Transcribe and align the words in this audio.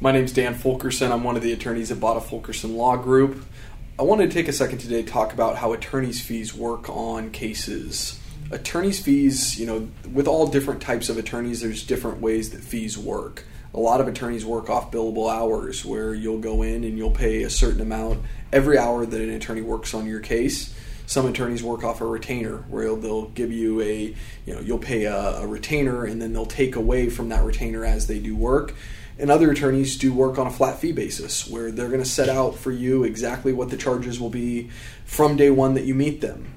My 0.00 0.12
name 0.12 0.22
is 0.22 0.32
Dan 0.32 0.54
Fulkerson. 0.54 1.10
I'm 1.10 1.24
one 1.24 1.34
of 1.34 1.42
the 1.42 1.52
attorneys 1.52 1.90
at 1.90 1.98
Batta 1.98 2.20
Fulkerson 2.20 2.76
Law 2.76 2.94
Group. 2.94 3.44
I 3.98 4.04
wanted 4.04 4.30
to 4.30 4.32
take 4.32 4.46
a 4.46 4.52
second 4.52 4.78
today 4.78 5.02
to 5.02 5.10
talk 5.10 5.32
about 5.32 5.56
how 5.56 5.72
attorneys' 5.72 6.20
fees 6.20 6.54
work 6.54 6.88
on 6.88 7.32
cases. 7.32 8.20
Attorneys' 8.52 9.00
fees, 9.00 9.58
you 9.58 9.66
know, 9.66 9.88
with 10.12 10.28
all 10.28 10.46
different 10.46 10.80
types 10.80 11.08
of 11.08 11.18
attorneys, 11.18 11.62
there's 11.62 11.82
different 11.82 12.20
ways 12.20 12.50
that 12.50 12.62
fees 12.62 12.96
work. 12.96 13.42
A 13.74 13.80
lot 13.80 14.00
of 14.00 14.06
attorneys 14.06 14.46
work 14.46 14.70
off 14.70 14.92
billable 14.92 15.28
hours 15.28 15.84
where 15.84 16.14
you'll 16.14 16.38
go 16.38 16.62
in 16.62 16.84
and 16.84 16.96
you'll 16.96 17.10
pay 17.10 17.42
a 17.42 17.50
certain 17.50 17.80
amount 17.80 18.20
every 18.52 18.78
hour 18.78 19.04
that 19.04 19.20
an 19.20 19.30
attorney 19.30 19.62
works 19.62 19.94
on 19.94 20.06
your 20.06 20.20
case. 20.20 20.72
Some 21.06 21.26
attorneys 21.26 21.64
work 21.64 21.82
off 21.82 22.00
a 22.00 22.06
retainer 22.06 22.58
where 22.68 22.94
they'll 22.94 23.30
give 23.30 23.50
you 23.50 23.80
a, 23.80 24.14
you 24.46 24.54
know, 24.54 24.60
you'll 24.60 24.78
pay 24.78 25.06
a, 25.06 25.38
a 25.38 25.46
retainer 25.46 26.04
and 26.04 26.22
then 26.22 26.32
they'll 26.32 26.46
take 26.46 26.76
away 26.76 27.10
from 27.10 27.30
that 27.30 27.42
retainer 27.42 27.84
as 27.84 28.06
they 28.06 28.20
do 28.20 28.36
work. 28.36 28.74
And 29.18 29.30
other 29.30 29.50
attorneys 29.50 29.96
do 29.96 30.12
work 30.12 30.38
on 30.38 30.46
a 30.46 30.50
flat 30.50 30.78
fee 30.78 30.92
basis 30.92 31.48
where 31.48 31.72
they're 31.72 31.88
going 31.88 32.02
to 32.02 32.08
set 32.08 32.28
out 32.28 32.54
for 32.54 32.70
you 32.70 33.02
exactly 33.02 33.52
what 33.52 33.70
the 33.70 33.76
charges 33.76 34.20
will 34.20 34.30
be 34.30 34.70
from 35.04 35.36
day 35.36 35.50
one 35.50 35.74
that 35.74 35.84
you 35.84 35.94
meet 35.94 36.20
them. 36.20 36.54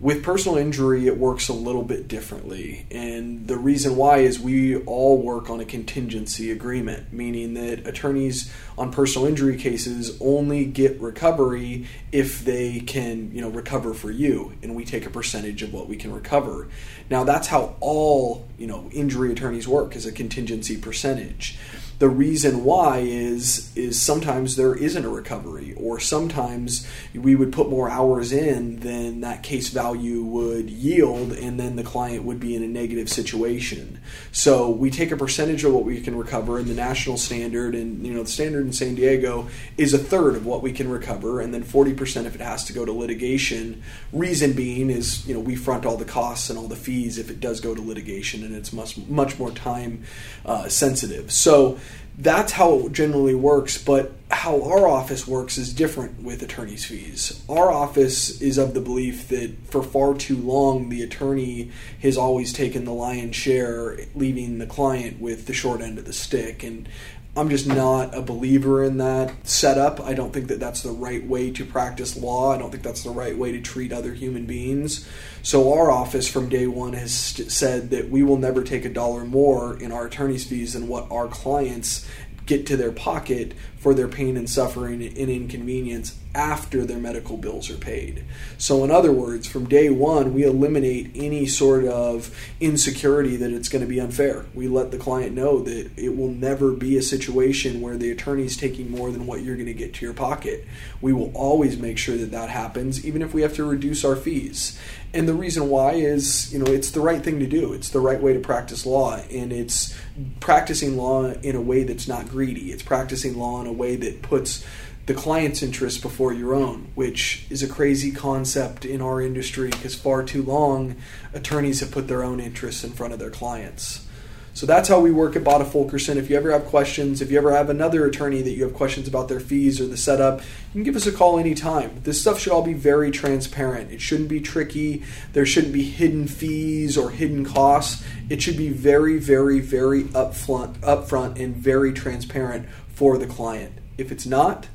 With 0.00 0.24
personal 0.24 0.56
injury, 0.56 1.06
it 1.06 1.18
works 1.18 1.50
a 1.50 1.52
little 1.52 1.82
bit 1.82 2.08
differently. 2.08 2.86
And 2.90 3.46
the 3.46 3.58
reason 3.58 3.96
why 3.96 4.20
is 4.20 4.40
we 4.40 4.76
all 4.76 5.20
work 5.20 5.50
on 5.50 5.60
a 5.60 5.66
contingency 5.66 6.50
agreement, 6.50 7.12
meaning 7.12 7.52
that 7.54 7.86
attorneys 7.86 8.50
on 8.78 8.92
personal 8.92 9.28
injury 9.28 9.58
cases 9.58 10.16
only 10.22 10.64
get 10.64 10.98
recovery 11.02 11.86
if 12.12 12.42
they 12.46 12.80
can, 12.80 13.30
you 13.34 13.42
know, 13.42 13.50
recover 13.50 13.92
for 13.92 14.10
you. 14.10 14.54
And 14.62 14.74
we 14.74 14.86
take 14.86 15.04
a 15.04 15.10
percentage 15.10 15.62
of 15.62 15.74
what 15.74 15.86
we 15.86 15.96
can 15.96 16.14
recover. 16.14 16.68
Now, 17.10 17.24
that's 17.24 17.48
how 17.48 17.76
all, 17.80 18.48
you 18.56 18.66
know, 18.66 18.88
injury 18.94 19.32
attorneys 19.32 19.68
work 19.68 19.94
is 19.96 20.06
a 20.06 20.12
contingency 20.12 20.78
percentage 20.78 21.58
the 22.00 22.08
reason 22.08 22.64
why 22.64 22.98
is 23.00 23.70
is 23.76 24.00
sometimes 24.00 24.56
there 24.56 24.74
isn't 24.74 25.04
a 25.04 25.08
recovery 25.08 25.74
or 25.76 26.00
sometimes 26.00 26.88
we 27.14 27.36
would 27.36 27.52
put 27.52 27.68
more 27.68 27.90
hours 27.90 28.32
in 28.32 28.80
than 28.80 29.20
that 29.20 29.42
case 29.42 29.68
value 29.68 30.22
would 30.22 30.70
yield 30.70 31.32
and 31.32 31.60
then 31.60 31.76
the 31.76 31.82
client 31.82 32.24
would 32.24 32.40
be 32.40 32.56
in 32.56 32.62
a 32.62 32.66
negative 32.66 33.10
situation. 33.10 34.00
So 34.32 34.70
we 34.70 34.90
take 34.90 35.10
a 35.10 35.16
percentage 35.16 35.62
of 35.62 35.74
what 35.74 35.84
we 35.84 36.00
can 36.00 36.16
recover 36.16 36.58
and 36.58 36.68
the 36.68 36.74
national 36.74 37.18
standard 37.18 37.74
and 37.74 38.04
you 38.06 38.14
know 38.14 38.22
the 38.22 38.30
standard 38.30 38.64
in 38.64 38.72
San 38.72 38.94
Diego 38.94 39.48
is 39.76 39.92
a 39.92 39.98
third 39.98 40.36
of 40.36 40.46
what 40.46 40.62
we 40.62 40.72
can 40.72 40.88
recover 40.88 41.42
and 41.42 41.52
then 41.52 41.62
40% 41.62 42.24
if 42.24 42.34
it 42.34 42.40
has 42.40 42.64
to 42.64 42.72
go 42.72 42.86
to 42.86 42.92
litigation. 42.92 43.82
Reason 44.10 44.54
being 44.54 44.88
is 44.88 45.26
you 45.26 45.34
know 45.34 45.40
we 45.40 45.54
front 45.54 45.84
all 45.84 45.98
the 45.98 46.06
costs 46.06 46.48
and 46.48 46.58
all 46.58 46.66
the 46.66 46.76
fees 46.76 47.18
if 47.18 47.30
it 47.30 47.40
does 47.40 47.60
go 47.60 47.74
to 47.74 47.82
litigation 47.82 48.42
and 48.42 48.54
it's 48.54 48.72
much 48.72 48.96
much 49.06 49.38
more 49.38 49.50
time 49.50 50.02
uh, 50.46 50.66
sensitive. 50.66 51.30
So 51.30 51.78
that's 52.20 52.52
how 52.52 52.86
it 52.86 52.92
generally 52.92 53.34
works, 53.34 53.82
but 53.82 54.12
how 54.30 54.62
our 54.62 54.86
office 54.86 55.26
works 55.26 55.56
is 55.58 55.72
different 55.72 56.22
with 56.22 56.42
attorney's 56.42 56.84
fees. 56.84 57.42
Our 57.48 57.72
office 57.72 58.40
is 58.40 58.58
of 58.58 58.74
the 58.74 58.80
belief 58.80 59.28
that 59.28 59.56
for 59.66 59.82
far 59.82 60.14
too 60.14 60.36
long, 60.36 60.88
the 60.88 61.02
attorney 61.02 61.70
has 62.02 62.16
always 62.16 62.52
taken 62.52 62.84
the 62.84 62.92
lion's 62.92 63.36
share, 63.36 63.98
leaving 64.14 64.58
the 64.58 64.66
client 64.66 65.20
with 65.20 65.46
the 65.46 65.54
short 65.54 65.80
end 65.80 65.98
of 65.98 66.04
the 66.04 66.12
stick. 66.12 66.62
And 66.62 66.88
I'm 67.36 67.48
just 67.48 67.66
not 67.66 68.14
a 68.14 68.22
believer 68.22 68.82
in 68.82 68.98
that 68.98 69.46
setup. 69.46 70.00
I 70.00 70.14
don't 70.14 70.32
think 70.32 70.48
that 70.48 70.58
that's 70.58 70.82
the 70.82 70.90
right 70.90 71.24
way 71.24 71.52
to 71.52 71.64
practice 71.64 72.16
law. 72.16 72.52
I 72.52 72.58
don't 72.58 72.72
think 72.72 72.82
that's 72.82 73.04
the 73.04 73.10
right 73.10 73.36
way 73.36 73.52
to 73.52 73.60
treat 73.60 73.92
other 73.92 74.12
human 74.14 74.46
beings. 74.46 75.08
So, 75.42 75.72
our 75.72 75.92
office 75.92 76.28
from 76.28 76.48
day 76.48 76.66
one 76.66 76.94
has 76.94 77.14
said 77.14 77.90
that 77.90 78.10
we 78.10 78.24
will 78.24 78.36
never 78.36 78.64
take 78.64 78.84
a 78.84 78.88
dollar 78.88 79.24
more 79.24 79.78
in 79.80 79.92
our 79.92 80.06
attorney's 80.06 80.44
fees 80.44 80.72
than 80.72 80.88
what 80.88 81.10
our 81.10 81.28
clients 81.28 82.06
get 82.46 82.66
to 82.66 82.76
their 82.76 82.90
pocket 82.90 83.54
for 83.78 83.94
their 83.94 84.08
pain 84.08 84.36
and 84.36 84.50
suffering 84.50 85.00
and 85.00 85.16
inconvenience 85.16 86.18
after 86.34 86.84
their 86.84 86.98
medical 86.98 87.36
bills 87.36 87.70
are 87.70 87.76
paid. 87.76 88.24
So, 88.56 88.84
in 88.84 88.90
other 88.90 89.10
words, 89.10 89.48
from 89.48 89.68
day 89.68 89.90
one, 89.90 90.32
we 90.32 90.44
eliminate 90.44 91.10
any 91.14 91.46
sort 91.46 91.84
of 91.84 92.34
insecurity 92.60 93.36
that 93.36 93.50
it's 93.50 93.68
going 93.68 93.82
to 93.82 93.88
be 93.88 94.00
unfair. 94.00 94.46
We 94.54 94.68
let 94.68 94.90
the 94.90 94.98
client 94.98 95.34
know 95.34 95.60
that 95.60 95.90
it 95.96 96.16
will 96.16 96.28
never 96.30 96.72
be 96.72 96.96
a 96.96 97.02
situation 97.02 97.80
where 97.80 97.96
the 97.96 98.10
attorney 98.10 98.44
is 98.44 98.56
taking 98.56 98.90
more 98.90 99.10
than 99.10 99.26
what 99.26 99.42
you're 99.42 99.56
going 99.56 99.66
to 99.66 99.74
get 99.74 99.94
to 99.94 100.04
your 100.04 100.14
pocket. 100.14 100.66
We 101.00 101.12
will 101.12 101.32
always 101.34 101.78
make 101.78 101.98
sure 101.98 102.16
that 102.16 102.30
that 102.30 102.48
happens, 102.48 103.04
even 103.04 103.22
if 103.22 103.34
we 103.34 103.42
have 103.42 103.54
to 103.54 103.64
reduce 103.64 104.04
our 104.04 104.16
fees. 104.16 104.78
And 105.12 105.28
the 105.28 105.34
reason 105.34 105.68
why 105.68 105.92
is, 105.94 106.52
you 106.52 106.60
know, 106.60 106.70
it's 106.70 106.92
the 106.92 107.00
right 107.00 107.20
thing 107.20 107.40
to 107.40 107.46
do. 107.46 107.72
It's 107.72 107.88
the 107.88 107.98
right 107.98 108.20
way 108.20 108.32
to 108.32 108.38
practice 108.38 108.86
law, 108.86 109.16
and 109.16 109.52
it's 109.52 109.92
practicing 110.38 110.96
law 110.96 111.30
in 111.30 111.56
a 111.56 111.60
way 111.60 111.82
that's 111.82 112.06
not 112.06 112.28
greedy. 112.28 112.70
It's 112.70 112.84
practicing 112.84 113.36
law 113.36 113.60
in 113.60 113.66
a 113.66 113.72
way 113.72 113.96
that 113.96 114.22
puts 114.22 114.64
the 115.06 115.14
client's 115.14 115.62
interest 115.62 116.02
before 116.02 116.32
your 116.32 116.54
own, 116.54 116.90
which 116.94 117.46
is 117.50 117.62
a 117.62 117.68
crazy 117.68 118.12
concept 118.12 118.84
in 118.84 119.00
our 119.00 119.20
industry 119.20 119.70
because 119.70 119.94
far 119.94 120.22
too 120.22 120.42
long 120.42 120.96
attorneys 121.32 121.80
have 121.80 121.90
put 121.90 122.08
their 122.08 122.22
own 122.22 122.40
interests 122.40 122.84
in 122.84 122.92
front 122.92 123.12
of 123.12 123.18
their 123.18 123.30
clients. 123.30 124.06
So 124.52 124.66
that's 124.66 124.88
how 124.88 125.00
we 125.00 125.12
work 125.12 125.36
at 125.36 125.44
Batta 125.44 125.64
Fulkerson. 125.64 126.18
If 126.18 126.28
you 126.28 126.36
ever 126.36 126.50
have 126.50 126.66
questions, 126.66 127.22
if 127.22 127.30
you 127.30 127.38
ever 127.38 127.52
have 127.52 127.70
another 127.70 128.04
attorney 128.04 128.42
that 128.42 128.50
you 128.50 128.64
have 128.64 128.74
questions 128.74 129.06
about 129.06 129.28
their 129.28 129.40
fees 129.40 129.80
or 129.80 129.86
the 129.86 129.96
setup, 129.96 130.40
you 130.40 130.72
can 130.72 130.82
give 130.82 130.96
us 130.96 131.06
a 131.06 131.12
call 131.12 131.38
anytime. 131.38 132.00
This 132.02 132.20
stuff 132.20 132.40
should 132.40 132.52
all 132.52 132.62
be 132.62 132.74
very 132.74 133.10
transparent. 133.10 133.92
It 133.92 134.00
shouldn't 134.00 134.28
be 134.28 134.40
tricky. 134.40 135.04
There 135.32 135.46
shouldn't 135.46 135.72
be 135.72 135.84
hidden 135.84 136.26
fees 136.26 136.98
or 136.98 137.10
hidden 137.10 137.44
costs. 137.44 138.04
It 138.28 138.42
should 138.42 138.56
be 138.56 138.70
very, 138.70 139.18
very, 139.18 139.60
very 139.60 140.04
upfront, 140.04 140.78
upfront 140.80 141.38
and 141.38 141.54
very 141.56 141.92
transparent 141.92 142.68
for 142.88 143.18
the 143.18 143.26
client. 143.26 143.72
If 143.98 144.10
it's 144.10 144.26
not, 144.26 144.66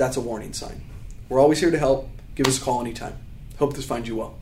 that's 0.00 0.16
a 0.16 0.20
warning 0.20 0.54
sign. 0.54 0.80
We're 1.28 1.40
always 1.40 1.60
here 1.60 1.70
to 1.70 1.78
help. 1.78 2.08
Give 2.34 2.46
us 2.46 2.56
a 2.56 2.60
call 2.62 2.80
anytime. 2.80 3.18
Hope 3.58 3.74
this 3.74 3.84
finds 3.84 4.08
you 4.08 4.16
well. 4.16 4.34